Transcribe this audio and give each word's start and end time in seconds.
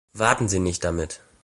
Warten 0.15 0.49
Sie 0.49 0.57
nicht 0.57 0.83
damit! 0.83 1.21